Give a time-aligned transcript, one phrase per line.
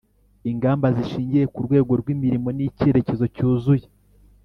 [0.51, 3.87] ingamba zishingiye ku rwego rw'imirimo n'icyerekezo cyuzuye,